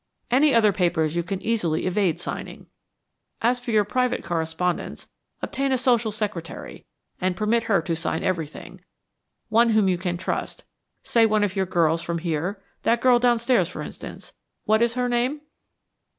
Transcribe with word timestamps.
Any 0.31 0.51
other 0.55 0.73
papers 0.73 1.15
you 1.15 1.21
can 1.21 1.39
easily 1.43 1.85
evade 1.85 2.19
signing. 2.19 2.65
As 3.39 3.59
for 3.59 3.69
your 3.69 3.83
private 3.85 4.23
correspondence, 4.23 5.07
obtain 5.43 5.71
a 5.71 5.77
social 5.77 6.11
secretary, 6.11 6.87
and 7.21 7.37
permit 7.37 7.65
her 7.65 7.83
to 7.83 7.95
sign 7.95 8.23
everything 8.23 8.81
one 9.49 9.69
whom 9.69 9.87
you 9.87 9.99
can 9.99 10.17
trust 10.17 10.63
say, 11.03 11.27
one 11.27 11.43
of 11.43 11.55
your 11.55 11.67
girls 11.67 12.01
from 12.01 12.17
here, 12.17 12.63
that 12.81 12.99
girl 12.99 13.19
downstairs, 13.19 13.69
for 13.69 13.83
instance. 13.83 14.33
What 14.65 14.81
is 14.81 14.95
her 14.95 15.07
name?" 15.07 15.41